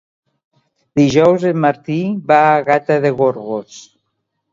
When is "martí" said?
1.65-1.97